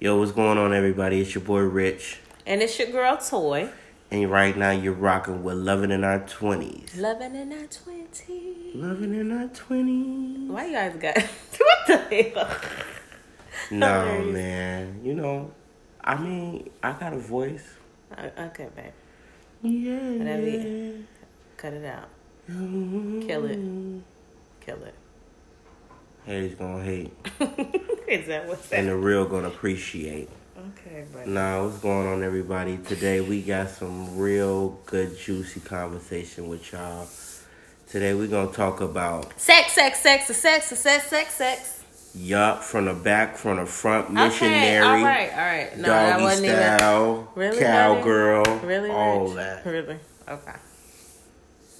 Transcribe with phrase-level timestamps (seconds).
[0.00, 1.20] Yo, what's going on, everybody?
[1.20, 2.20] It's your boy Rich.
[2.46, 3.68] And it's your girl Toy.
[4.12, 6.96] And right now you're rocking with Loving in Our 20s.
[6.96, 8.76] Loving in our 20s.
[8.76, 10.46] Loving in Our 20s.
[10.46, 11.16] Why you guys got.
[11.58, 12.48] what the hell?
[13.72, 15.00] No, man.
[15.02, 15.50] You know,
[16.04, 17.64] I mean, I got a voice.
[18.16, 18.92] Uh, Okay, babe.
[19.62, 20.12] Yeah.
[20.12, 21.02] Whatever
[21.56, 22.08] Cut it out.
[22.46, 23.58] Kill it.
[24.60, 24.94] Kill it.
[26.28, 27.10] Haters gonna hate.
[28.06, 28.80] Is that what's that?
[28.80, 30.28] And the real gonna appreciate.
[30.58, 31.26] Okay, but.
[31.26, 32.76] Nah, what's going on, everybody?
[32.76, 37.08] Today we got some real good, juicy conversation with y'all.
[37.88, 41.84] Today we're gonna talk about Sex, sex, sex, sex, sex, sex, sex.
[42.14, 45.78] yup from the back, from the front, missionary, Okay, all right, all right.
[45.78, 48.68] No, that doggy wasn't style, Really, cowgirl, even.
[48.68, 48.90] Really?
[48.90, 49.36] all Rich?
[49.36, 49.64] that.
[49.64, 49.98] Really?
[50.28, 50.52] Okay.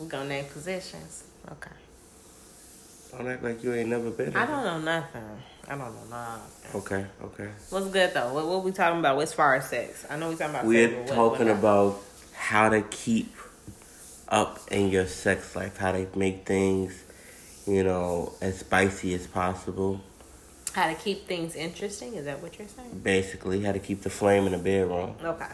[0.00, 1.24] We're gonna name positions.
[1.52, 1.70] Okay.
[3.12, 4.36] Don't act like you ain't never been.
[4.36, 5.22] I don't know nothing.
[5.66, 6.80] I don't know nothing.
[6.80, 7.48] Okay, okay.
[7.70, 8.32] What's good though?
[8.34, 10.06] What, what we talking about What's far as sex?
[10.10, 10.66] I know we talking about.
[10.66, 12.00] We're sex, what- talking what- about
[12.34, 13.34] how to keep
[14.28, 17.02] up in your sex life, how to make things,
[17.66, 20.00] you know, as spicy as possible.
[20.74, 22.14] how to keep things interesting.
[22.14, 23.00] Is that what you're saying?
[23.02, 25.16] Basically, how to keep the flame in the bedroom.
[25.24, 25.46] Okay.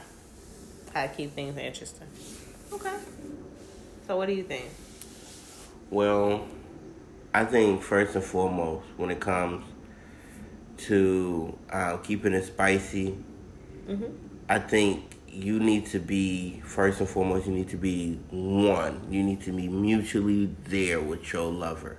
[0.92, 2.08] How to keep things interesting.
[2.72, 2.96] Okay.
[4.06, 4.66] So what do you think?
[5.90, 6.46] Well,
[7.34, 9.64] I think first and foremost, when it comes
[10.86, 13.16] to uh, keeping it spicy,
[13.88, 14.06] Mm-hmm.
[14.48, 17.46] I think you need to be first and foremost.
[17.46, 19.06] You need to be one.
[19.10, 21.98] You need to be mutually there with your lover,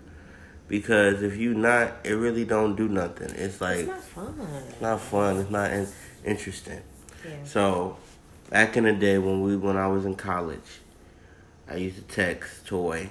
[0.68, 3.30] because if you not, it really don't do nothing.
[3.36, 4.36] It's like It's not fun.
[4.68, 5.38] it's not fun.
[5.38, 5.88] It's not in-
[6.26, 6.82] interesting.
[7.24, 7.44] Yeah.
[7.44, 7.98] So,
[8.50, 10.80] back in the day when we when I was in college,
[11.70, 13.10] I used to text Toy.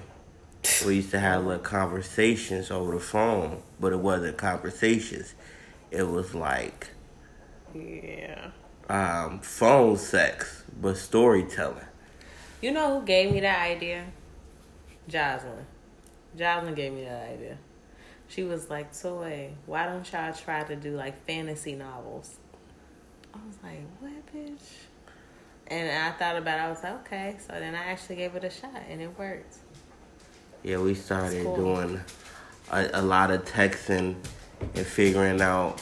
[0.85, 5.35] We used to have little conversations over the phone, but it wasn't conversations.
[5.91, 6.89] It was like
[7.73, 8.51] Yeah.
[8.89, 11.85] um, phone sex, but storytelling.
[12.61, 14.05] You know who gave me that idea?
[15.07, 15.65] Jocelyn.
[16.37, 17.57] Jocelyn gave me that idea.
[18.27, 22.37] She was like, "Toy, why don't y'all try to do like fantasy novels?"
[23.33, 24.63] I was like, "What, bitch?"
[25.67, 26.63] And I thought about it.
[26.63, 29.57] I was like, "Okay." So then I actually gave it a shot, and it worked.
[30.65, 31.55] Yeah, we started cool.
[31.55, 32.01] doing
[32.71, 34.15] a, a lot of texting
[34.73, 35.79] and figuring out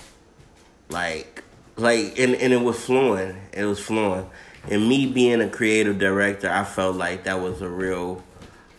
[0.90, 1.42] like
[1.78, 3.38] like and, and it was flowing.
[3.54, 4.30] It was flowing.
[4.70, 8.22] And me being a creative director, I felt like that was a real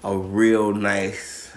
[0.02, 1.50] a real nice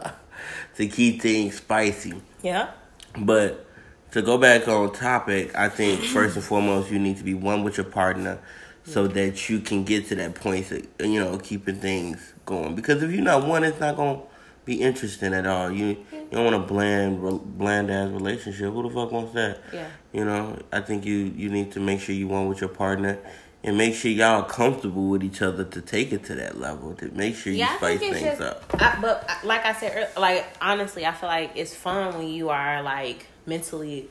[0.76, 2.22] to keep things spicy.
[2.42, 2.70] Yeah.
[3.18, 3.66] But
[4.12, 7.62] to go back on topic, I think first and foremost you need to be one
[7.62, 8.40] with your partner
[8.84, 12.74] so that you can get to that point of, you know, keeping things going.
[12.74, 14.20] Because if you're not one, it's not gonna
[14.64, 15.70] be interesting at all.
[15.70, 18.72] You you don't want a bland bland ass relationship.
[18.72, 19.60] Who the fuck wants that?
[19.72, 19.88] Yeah.
[20.12, 23.18] You know, I think you you need to make sure you one with your partner
[23.62, 26.94] and make sure y'all comfortable with each other to take it to that level.
[26.96, 28.64] To make sure you Yeah, spice things just, up.
[28.74, 32.50] I, but uh, like I said, like honestly, I feel like it's fun when you
[32.50, 34.08] are like mentally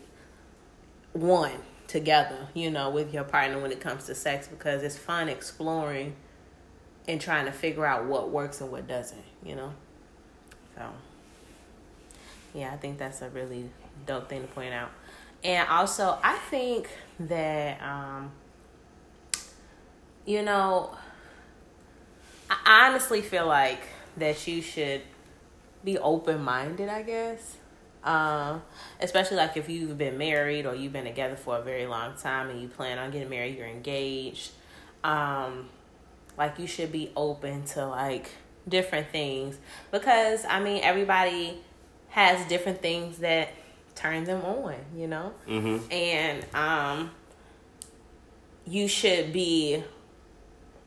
[1.13, 1.51] one
[1.94, 6.16] together, you know, with your partner when it comes to sex because it's fun exploring
[7.08, 9.72] and trying to figure out what works and what doesn't, you know.
[10.76, 10.90] So,
[12.56, 13.70] yeah, I think that's a really
[14.08, 14.90] dope thing to point out.
[15.44, 16.90] And also, I think
[17.20, 18.31] that um
[20.25, 20.98] you know,
[22.50, 23.81] I honestly feel like
[24.18, 25.02] that you should
[25.84, 27.58] be open minded, I guess.
[28.03, 28.62] Um,
[29.00, 32.50] especially like if you've been married or you've been together for a very long time
[32.50, 34.52] and you plan on getting married, you're engaged.
[35.03, 35.69] Um,
[36.38, 38.30] like you should be open to like
[38.68, 39.58] different things
[39.92, 41.58] because I mean everybody
[42.09, 43.50] has different things that
[43.96, 45.34] turn them on, you know?
[45.47, 45.92] Mm-hmm.
[45.92, 47.12] and um
[48.66, 49.84] you should be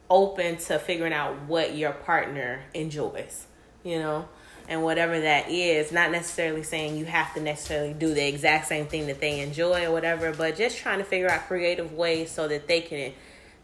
[0.08, 3.46] open to figuring out what your partner enjoys
[3.84, 4.26] you know
[4.68, 8.86] and whatever that is not necessarily saying you have to necessarily do the exact same
[8.86, 12.48] thing that they enjoy or whatever but just trying to figure out creative ways so
[12.48, 13.12] that they can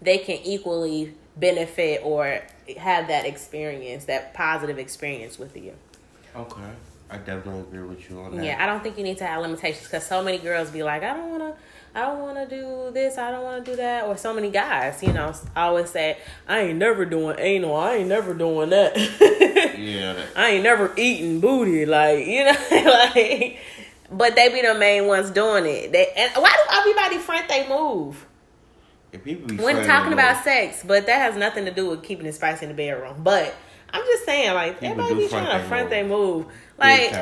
[0.01, 2.41] they can equally benefit or
[2.77, 5.75] have that experience that positive experience with you
[6.35, 6.63] Okay.
[7.11, 8.45] I definitely agree with you on that.
[8.45, 11.03] yeah, I don't think you need to have limitations because so many girls be like,
[11.03, 11.55] I don't want to,
[11.95, 14.51] I don't want to do this, I don't want to do that, or so many
[14.51, 16.17] guys, you know, always say,
[16.49, 18.97] I ain't never doing anal, I ain't never doing that,
[19.79, 20.13] Yeah.
[20.15, 22.53] that- I ain't never eating booty, like you know,
[23.15, 23.59] like,
[24.11, 25.93] but they be the main ones doing it.
[25.93, 28.27] They and why do everybody front they move
[29.13, 30.85] If people be when talking about them, sex?
[30.87, 33.17] But that has nothing to do with keeping it spicy in the bedroom.
[33.23, 33.55] But
[33.93, 36.47] I'm just saying, like People everybody be trying to front they move,
[36.79, 37.13] like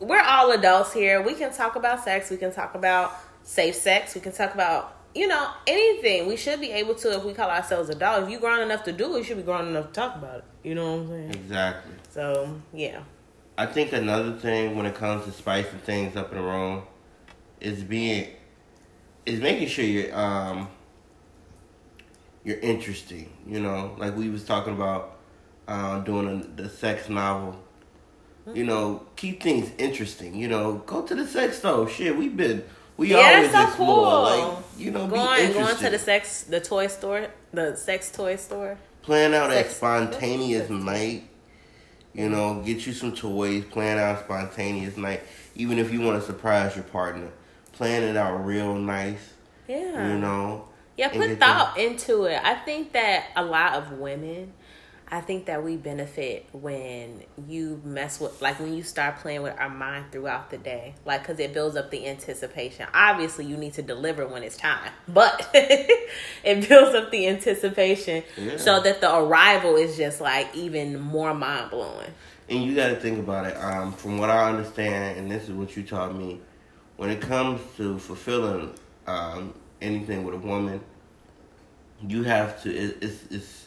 [0.00, 1.22] we're all adults here.
[1.22, 2.30] We can talk about sex.
[2.30, 4.14] We can talk about safe sex.
[4.14, 6.26] We can talk about you know anything.
[6.26, 8.24] We should be able to if we call ourselves adult.
[8.24, 10.38] If you grown enough to do it, you should be grown enough to talk about
[10.38, 10.44] it.
[10.62, 11.30] You know what I'm saying?
[11.30, 11.94] Exactly.
[12.10, 13.02] So yeah.
[13.56, 16.82] I think another thing when it comes to spicing things up in the room
[17.60, 18.28] is being
[19.24, 20.68] is making sure you're um
[22.44, 23.32] you're interesting.
[23.46, 25.18] You know, like we was talking about
[25.66, 27.60] uh, doing a, the sex novel.
[28.52, 30.34] You know, keep things interesting.
[30.34, 31.88] You know, go to the sex store.
[31.88, 32.62] Shit, we've been
[32.96, 34.04] we Yeah, always that's so explore.
[34.04, 34.22] cool.
[34.22, 38.36] Like you know, be Going going to the sex the toy store, the sex toy
[38.36, 38.78] store.
[39.02, 41.28] Plan out a spontaneous night.
[42.14, 43.64] You know, get you some toys.
[43.64, 45.22] Plan out a spontaneous night.
[45.56, 47.28] Even if you want to surprise your partner,
[47.72, 49.32] plan it out real nice.
[49.68, 50.12] Yeah.
[50.12, 50.68] You know.
[50.96, 52.40] Yeah, put thought into it.
[52.42, 54.52] I think that a lot of women,
[55.10, 59.54] I think that we benefit when you mess with, like when you start playing with
[59.58, 62.86] our mind throughout the day, like because it builds up the anticipation.
[62.94, 68.56] Obviously, you need to deliver when it's time, but it builds up the anticipation Yeah.
[68.56, 72.10] so that the arrival is just like even more mind blowing.
[72.48, 73.56] And you got to think about it.
[73.56, 76.40] Um, from what I understand, and this is what you taught me,
[76.96, 78.74] when it comes to fulfilling
[79.06, 80.80] um, anything with a woman,
[82.06, 82.74] you have to.
[82.74, 83.66] It, it's it's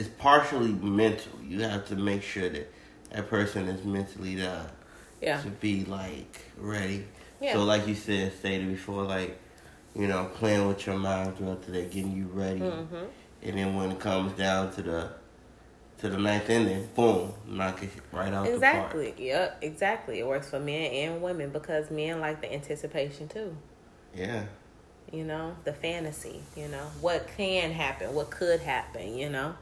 [0.00, 1.32] it's partially mental.
[1.46, 2.72] You have to make sure that
[3.12, 4.66] that person is mentally there
[5.20, 7.06] Yeah, to be like ready.
[7.40, 7.52] Yeah.
[7.54, 9.38] So, like you said, stated before, like
[9.94, 13.04] you know, playing with your mind throughout the day, getting you ready, Mm-hmm.
[13.42, 15.08] and then when it comes down to the
[15.98, 19.12] to the ninth inning, boom, knock it right out exactly.
[19.18, 20.18] Yep, exactly.
[20.20, 23.54] It works for men and women because men like the anticipation too.
[24.14, 24.44] Yeah.
[25.12, 29.54] you know the fantasy you know what can happen what could happen you know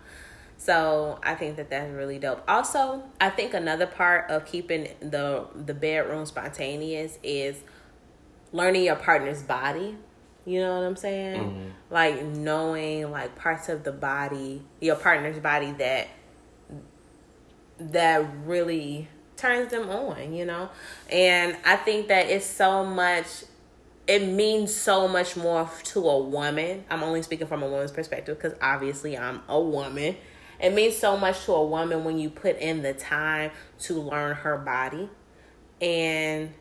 [0.60, 5.46] so i think that that's really dope also i think another part of keeping the
[5.55, 7.56] the bedroom spontaneous is
[8.52, 9.96] learning your partner's body
[10.44, 11.72] you know what i'm saying Mhm.
[11.90, 16.08] like knowing like parts of the body your partner's body that
[17.78, 20.69] that really turns them on, you know?
[21.10, 23.44] And I think that it's so much
[24.08, 26.82] it means so much more to a woman.
[26.90, 30.16] I'm only speaking from a woman's perspective because obviously I'm a woman.
[30.60, 34.37] It means so much to a woman when you put in the time to learn
[34.37, 35.08] her body.
[35.81, 36.52] And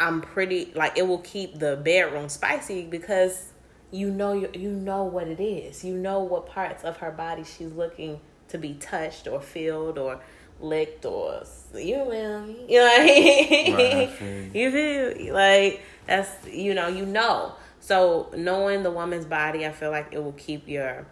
[0.00, 3.52] I'm pretty like it will keep the bedroom spicy because
[3.90, 5.84] you know you, you know what it is.
[5.84, 10.20] You know what parts of her body she's looking to be touched or filled or
[10.60, 11.42] licked or
[11.74, 13.74] you know you know what I mean.
[13.74, 14.50] Right, I feel you.
[14.54, 17.54] you feel like that's you know you know.
[17.80, 21.06] So knowing the woman's body, I feel like it will keep your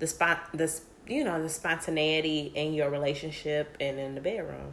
[0.00, 4.72] the spot this you know the spontaneity in your relationship and in the bedroom.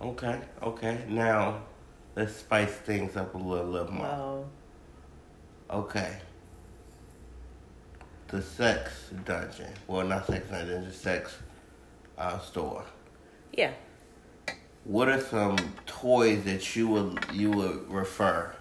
[0.00, 0.38] Okay.
[0.62, 1.04] Okay.
[1.08, 1.62] Now,
[2.14, 4.04] let's spice things up a little, little more.
[4.06, 4.44] Well,
[5.70, 6.18] Okay.
[8.28, 9.72] The sex dungeon.
[9.86, 11.36] Well, not sex dungeon, the sex
[12.18, 12.84] uh, store.
[13.52, 13.72] yeah.
[14.84, 15.56] What are some
[15.86, 18.54] toys that you would you would refer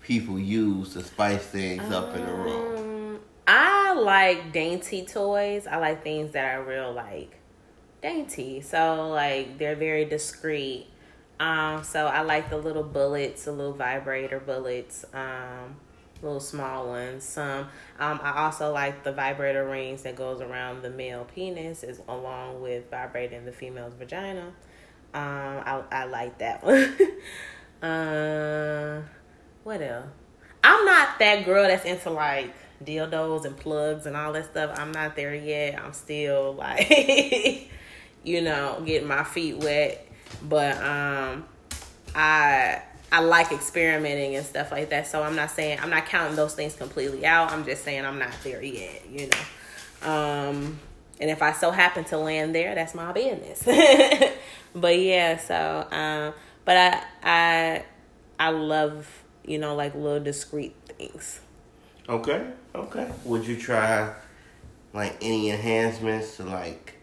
[0.00, 3.16] people use to spice things up in the room?
[3.16, 3.20] Um,
[3.96, 5.66] Like dainty toys.
[5.66, 7.38] I like things that are real like
[8.02, 8.60] dainty.
[8.60, 10.86] So like they're very discreet.
[11.38, 15.76] Um, so I like the little bullets, the little vibrator bullets, um,
[16.22, 17.24] little small ones.
[17.24, 22.00] Some um, I also like the vibrator rings that goes around the male penis, is
[22.08, 24.52] along with vibrating the female's vagina.
[25.12, 26.96] Um, I I like that one.
[27.82, 29.02] uh,
[29.64, 30.06] what else?
[30.64, 34.78] I'm not that girl that's into like dildos and plugs and all that stuff.
[34.78, 35.82] I'm not there yet.
[35.82, 37.70] I'm still like,
[38.24, 40.06] you know, getting my feet wet.
[40.42, 41.46] But um,
[42.14, 45.06] I I like experimenting and stuff like that.
[45.06, 47.52] So I'm not saying I'm not counting those things completely out.
[47.52, 49.08] I'm just saying I'm not there yet.
[49.10, 50.10] You know.
[50.10, 50.78] Um,
[51.20, 53.62] and if I so happen to land there, that's my business.
[54.74, 57.84] but yeah, so um, but I I
[58.38, 61.40] I love you know like little discreet things.
[62.08, 63.10] Okay, okay.
[63.24, 64.12] Would you try
[64.92, 66.94] like any enhancements to like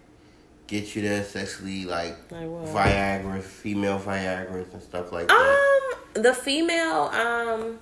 [0.67, 2.47] get you there sexually, like Like?
[2.47, 5.95] Viagra, female Viagra's and stuff like that?
[6.15, 7.79] Um, the female um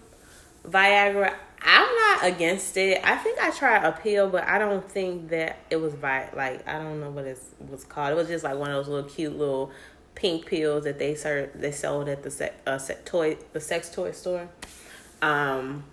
[0.68, 3.00] Viagra, I'm not against it.
[3.04, 6.68] I think I tried a pill, but I don't think that it was vi like
[6.68, 8.12] I don't know what it was called.
[8.12, 9.72] It was just like one of those little cute little
[10.16, 13.90] pink pills that they served they sold at the sex uh, sex toy the sex
[13.90, 14.50] toy store.
[15.22, 15.84] Um,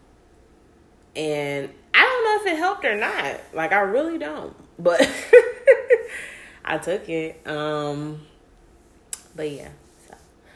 [1.19, 3.41] and I don't know if it helped or not.
[3.53, 5.01] Like I really don't, but
[6.65, 7.45] I took it.
[7.47, 8.23] Um,
[9.35, 9.71] but yeah,
[10.07, 10.15] so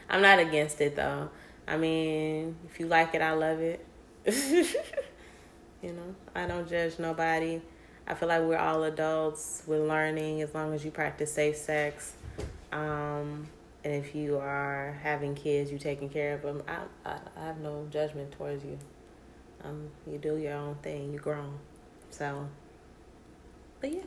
[0.08, 1.28] I'm not against it though.
[1.66, 3.84] I mean, if you like it, I love it.
[5.82, 7.60] you know, I don't judge nobody.
[8.06, 9.62] I feel like we're all adults.
[9.66, 12.14] We're learning as long as you practice safe sex.
[12.72, 13.48] Um,
[13.84, 16.62] and if you are having kids, you taking care of them.
[16.68, 18.78] I, I, I have no judgment towards you.
[19.64, 21.12] Um, you do your own thing.
[21.12, 21.58] You grown.
[22.10, 22.48] So,
[23.80, 24.02] but yeah.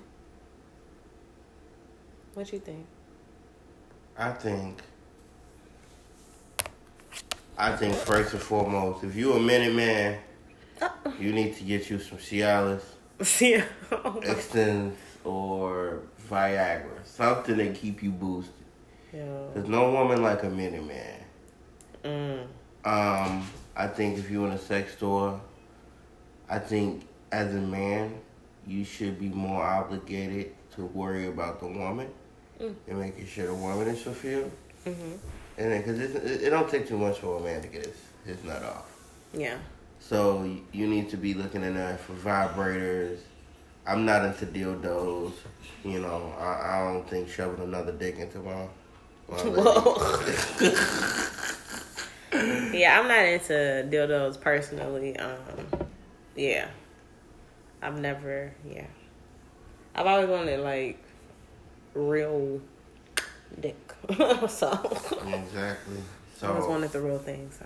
[2.33, 2.85] What you think?
[4.17, 4.81] I think.
[7.57, 10.19] I think first and foremost, if you a minute man,
[11.17, 12.81] you need to get you some Cialis,
[13.41, 13.63] Yeah.
[14.23, 18.53] Extends, or Viagra, something that keep you boosted.
[19.13, 19.51] Yo.
[19.53, 21.19] There's no woman like a minute man.
[22.03, 22.47] Mm.
[22.83, 25.39] Um, I think if you're in a sex store,
[26.49, 28.19] I think as a man,
[28.67, 32.07] you should be more obligated to worry about the woman
[32.61, 32.73] Mm.
[32.87, 34.49] and making sure the woman is fulfilled.
[34.85, 34.91] hmm
[35.57, 37.97] And then, cause it, it don't take too much for a man to get his,
[38.25, 38.85] his nut off.
[39.33, 39.57] Yeah.
[39.99, 43.17] So you need to be looking in there for vibrators.
[43.85, 45.33] I'm not into dildos.
[45.83, 48.67] You know, I, I don't think shoving another dick into my.
[49.29, 49.35] my.
[49.43, 50.21] Whoa.
[52.77, 55.17] yeah, I'm not into dildos personally.
[55.17, 55.87] Um,
[56.35, 56.67] yeah,
[57.81, 58.53] I've never.
[58.69, 58.87] Yeah,
[59.93, 61.01] I've always wanted like
[61.93, 62.61] real
[63.59, 63.77] dick.
[64.47, 64.71] so
[65.27, 65.97] exactly.
[66.37, 67.49] So I always wanted the real thing.
[67.57, 67.65] So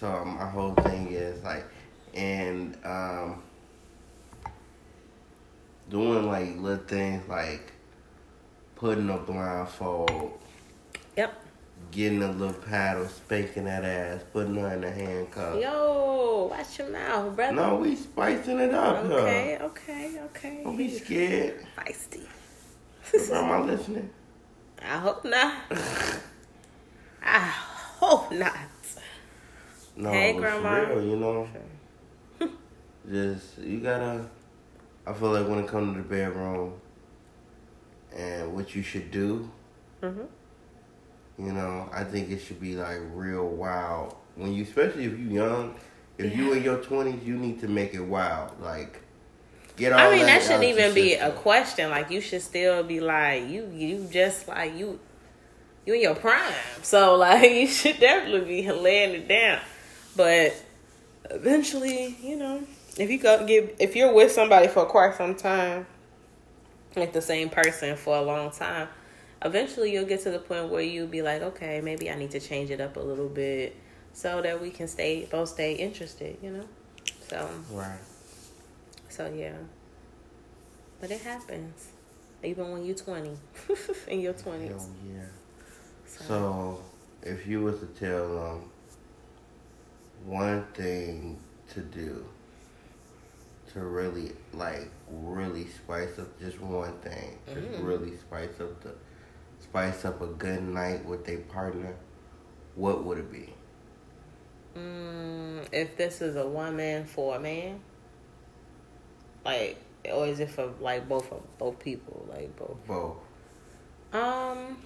[0.00, 1.66] so my whole thing is like,
[2.14, 3.42] and um,
[5.90, 7.72] doing like little things like
[8.76, 10.38] putting a blindfold.
[11.90, 15.60] Getting a little paddle, spanking that ass, putting her in the handcuffs.
[15.60, 17.52] Yo, watch your mouth, brother.
[17.54, 19.04] No, we spicing it up.
[19.04, 20.60] Okay, okay, okay.
[20.64, 21.66] Don't be scared.
[21.76, 22.22] feisty.
[23.28, 24.08] Grandma listening?
[24.82, 25.54] I hope not.
[27.22, 27.38] I
[27.98, 28.54] hope not.
[29.96, 30.74] No, Hey, Grandma.
[30.94, 31.48] real, you know.
[33.10, 34.24] Just you gotta.
[35.06, 36.74] I feel like when it comes to the bedroom,
[38.16, 39.50] and what you should do,
[40.02, 40.22] hmm
[41.40, 44.14] you know, I think it should be like real wild.
[44.36, 45.74] When you, especially if you're young,
[46.18, 48.60] if you in your twenties, you need to make it wild.
[48.60, 49.02] Like,
[49.76, 49.98] get all.
[49.98, 51.88] I mean, that out shouldn't even be a question.
[51.90, 55.00] Like, you should still be like, you, you just like you,
[55.86, 56.52] you in your prime.
[56.82, 59.60] So, like, you should definitely be laying it down.
[60.16, 60.54] But
[61.30, 62.62] eventually, you know,
[62.98, 65.86] if you go get, if you're with somebody for quite some time,
[66.96, 68.88] like the same person for a long time,
[69.42, 72.40] eventually you'll get to the point where you'll be like, okay, maybe I need to
[72.40, 73.76] change it up a little bit
[74.12, 76.64] so that we can stay both stay interested, you know.
[77.28, 77.48] So.
[77.70, 77.98] Right.
[79.08, 79.56] So yeah.
[81.00, 81.88] But it happens.
[82.42, 83.30] Even when you're 20.
[84.08, 84.68] In your 20s.
[84.68, 85.22] Hell yeah.
[86.06, 86.82] So, So,
[87.22, 88.70] if you was to tell them
[90.26, 91.38] one thing
[91.74, 92.24] to do
[93.72, 97.86] to really, like, really spice up just one thing, just Mm.
[97.86, 98.92] really spice up the,
[99.60, 101.94] spice up a good night with their partner,
[102.74, 103.54] what would it be?
[104.76, 107.80] mm, if this is a woman for a man,
[109.44, 109.76] like,
[110.10, 112.76] or is it for like both of both people, like both?
[112.86, 113.16] Both.
[114.12, 114.76] Um,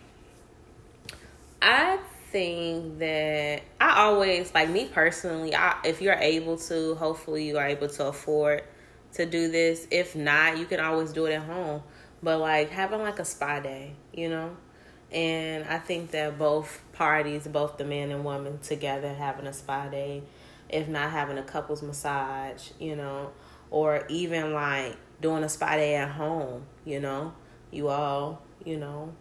[1.62, 1.98] I
[2.30, 5.54] think that I always like me personally.
[5.54, 8.64] I if you're able to, hopefully you are able to afford
[9.14, 9.86] to do this.
[9.90, 11.82] If not, you can always do it at home.
[12.22, 14.56] But like having like a spa day, you know.
[15.12, 19.88] And I think that both parties, both the man and woman together having a spa
[19.88, 20.22] day,
[20.68, 23.30] if not having a couples massage, you know,
[23.70, 27.32] or even like doing a spa day at home, you know,
[27.70, 29.12] you all, you know,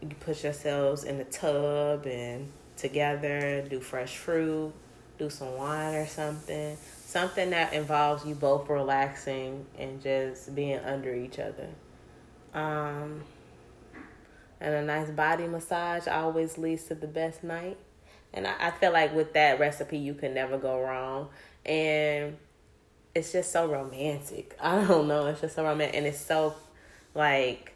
[0.00, 4.72] you put yourselves in the tub and together do fresh fruit,
[5.18, 11.14] do some wine or something, something that involves you both relaxing and just being under
[11.14, 11.68] each other.
[12.54, 13.22] Um,
[14.60, 17.76] and a nice body massage always leads to the best night.
[18.32, 21.28] And I, I feel like with that recipe, you can never go wrong.
[21.64, 22.36] And
[23.14, 24.56] it's just so romantic.
[24.60, 25.26] I don't know.
[25.26, 25.96] It's just so romantic.
[25.96, 26.54] And it's so,
[27.14, 27.72] like,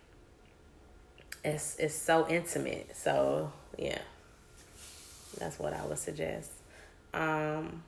[1.44, 2.96] it's it's so intimate.
[2.96, 3.98] So, yeah.
[5.38, 6.50] That's what I would suggest.
[7.14, 7.82] Um,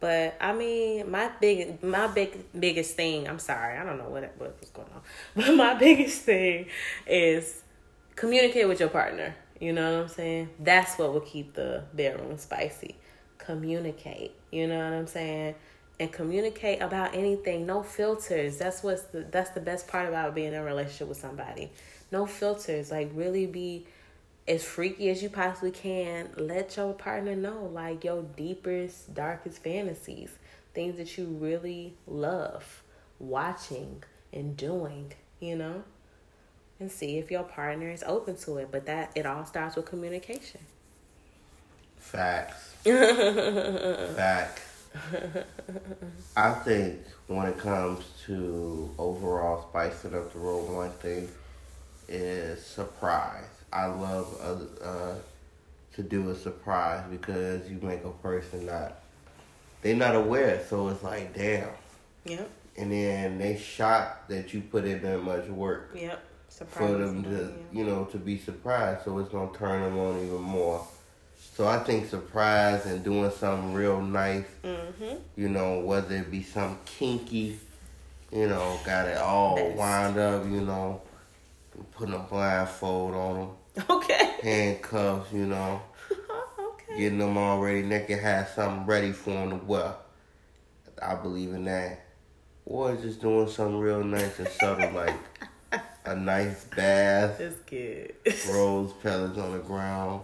[0.00, 3.28] but I mean, my big, my big, biggest thing.
[3.28, 5.02] I'm sorry, I don't know what what was going on,
[5.36, 6.66] but my biggest thing
[7.06, 7.62] is
[8.20, 9.34] communicate with your partner.
[9.58, 10.50] You know what I'm saying?
[10.60, 12.96] That's what will keep the bedroom spicy.
[13.38, 14.32] Communicate.
[14.50, 15.54] You know what I'm saying?
[15.98, 17.64] And communicate about anything.
[17.64, 18.58] No filters.
[18.58, 21.72] That's what's the that's the best part about being in a relationship with somebody.
[22.12, 22.90] No filters.
[22.90, 23.86] Like really be
[24.46, 26.28] as freaky as you possibly can.
[26.36, 30.30] Let your partner know like your deepest, darkest fantasies,
[30.74, 32.82] things that you really love
[33.18, 35.84] watching and doing, you know?
[36.80, 38.68] And see if your partner is open to it.
[38.72, 40.60] But that it all starts with communication.
[41.98, 42.74] Facts.
[44.16, 44.86] Facts.
[46.36, 51.28] I think when it comes to overall spicing up the road, one thing
[52.08, 53.44] is surprise.
[53.72, 54.36] I love
[54.82, 55.14] uh, uh,
[55.94, 58.94] to do a surprise because you make a person not
[59.82, 61.68] they're not aware, so it's like damn.
[62.24, 62.50] Yep.
[62.76, 66.22] And then they shocked that you put in that much work Yep.
[66.50, 66.90] Surprise.
[66.90, 70.40] for them to you know to be surprised, so it's gonna turn them on even
[70.42, 70.86] more.
[71.56, 75.16] So I think surprise and doing something real nice Mm-hmm.
[75.36, 77.58] you know, whether it be some kinky,
[78.32, 81.00] you know, got it all wound up, you know,
[81.92, 83.36] putting a blindfold on
[83.76, 84.34] them, Okay.
[84.42, 85.80] handcuffs, you know,
[86.60, 86.98] okay.
[86.98, 89.94] getting them already naked, have something ready for them to wear.
[91.02, 92.00] I believe in that.
[92.66, 95.14] Or just doing something real nice and subtle, like
[96.04, 98.14] a nice bath, That's good.
[98.52, 100.22] rose petals on the ground,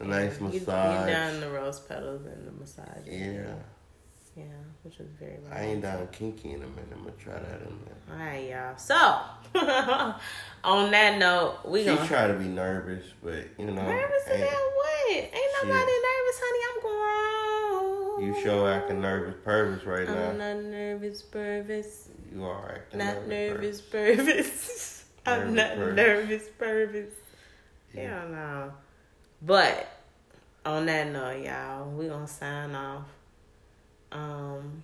[0.00, 1.10] a nice You, you massage.
[1.10, 3.06] done the rose petals and the massage.
[3.06, 3.54] Yeah,
[4.36, 4.44] Yeah,
[4.82, 5.52] which was very nice.
[5.52, 6.88] I ain't down kinky in a minute.
[6.92, 8.02] I'm gonna try that in a minute.
[8.10, 8.76] All right, y'all.
[8.78, 8.94] So,
[10.64, 14.40] on that note, we She gonna try to be nervous, but you know, nervous about
[14.40, 15.10] what?
[15.10, 15.62] Ain't Shit.
[15.62, 16.62] nobody nervous, honey.
[16.68, 17.55] I'm grown.
[18.18, 20.30] You show acting nervous, pervers right now.
[20.30, 22.08] I'm not nervous, Purvis.
[22.34, 23.28] You are acting Not nervous.
[23.28, 25.04] nervous, Purvis.
[25.26, 25.96] I'm Nervous not Purvis.
[25.96, 27.12] nervous, Purvis.
[27.94, 28.20] Yeah.
[28.20, 28.72] Hell no.
[29.42, 29.88] But
[30.64, 33.04] on that note, y'all, we gonna sign off.
[34.12, 34.82] Um,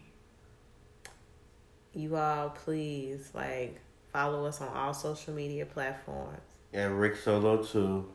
[1.94, 3.80] you all please like
[4.12, 6.40] follow us on all social media platforms
[6.72, 8.08] Yeah, Rick Solo too.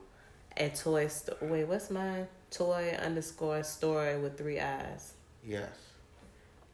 [0.56, 1.08] at Toy.
[1.08, 2.28] Sto- Wait, what's mine?
[2.51, 5.13] Toy underscore story with three eyes.
[5.46, 5.70] Yes.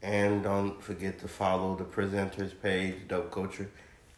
[0.02, 3.70] And don't forget to follow the presenters page, Dope Culture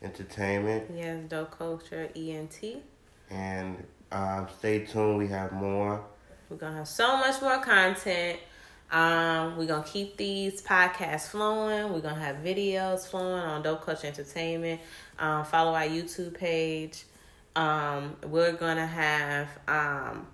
[0.02, 0.91] Entertainment.
[0.96, 2.84] Yes, dope culture ENT.
[3.30, 5.18] And um, stay tuned.
[5.18, 6.04] We have more.
[6.50, 8.39] We're gonna have so much more content.
[8.91, 11.91] Um, we're gonna keep these podcasts flowing.
[11.91, 14.82] We're gonna have videos flowing on Dope Culture Entertainment.
[15.18, 17.06] Um, follow our YouTube page.
[17.56, 20.28] Um, we're gonna have um,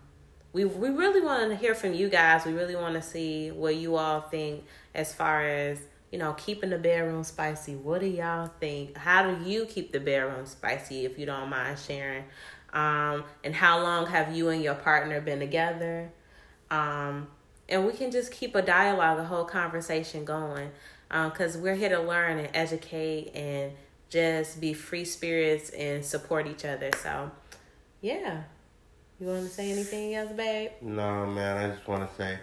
[0.54, 2.46] we we really want to hear from you guys.
[2.46, 5.80] We really want to see what you all think as far as
[6.12, 7.76] you know keeping the bedroom spicy.
[7.76, 8.98] What do y'all think?
[8.98, 11.06] How do you keep the bedroom spicy?
[11.06, 12.26] If you don't mind sharing.
[12.74, 16.12] Um, and how long have you and your partner been together?
[16.70, 17.28] Um,
[17.68, 20.72] and we can just keep a dialogue, a whole conversation going,
[21.10, 23.74] because we're here to learn and educate and
[24.10, 26.92] just be free spirits and support each other.
[27.02, 27.32] So,
[28.02, 28.44] yeah.
[29.22, 30.72] You want to say anything else, babe?
[30.82, 32.40] No, man, I just want to say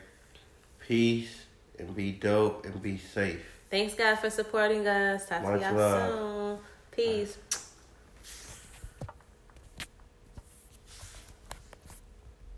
[0.87, 3.45] peace and be dope and be safe.
[3.69, 5.29] Thanks, guys, for supporting us.
[5.29, 6.13] Talk Much to y'all love.
[6.13, 6.59] soon.
[6.93, 7.39] Peace.